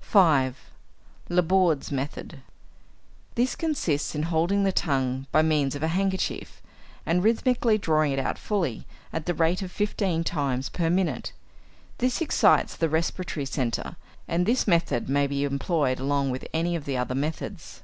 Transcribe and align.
5. 0.00 0.56
Laborde's 1.28 1.92
Method. 1.92 2.40
This 3.34 3.54
consists 3.54 4.14
in 4.14 4.22
holding 4.22 4.64
the 4.64 4.72
tongue 4.72 5.26
by 5.30 5.42
means 5.42 5.74
of 5.74 5.82
a 5.82 5.88
handkerchief, 5.88 6.62
and 7.04 7.22
rhythmically 7.22 7.76
drawing 7.76 8.12
it 8.12 8.18
out 8.18 8.38
fully 8.38 8.86
at 9.12 9.26
the 9.26 9.34
rate 9.34 9.60
of 9.60 9.70
fifteen 9.70 10.24
times 10.24 10.70
per 10.70 10.88
minute. 10.88 11.34
This 11.98 12.22
excites 12.22 12.74
the 12.74 12.88
respiratory 12.88 13.44
centre, 13.44 13.96
and 14.26 14.46
this 14.46 14.66
method 14.66 15.10
may 15.10 15.26
be 15.26 15.44
employed 15.44 16.00
along 16.00 16.30
with 16.30 16.46
any 16.54 16.74
of 16.74 16.86
the 16.86 16.96
other 16.96 17.14
methods. 17.14 17.82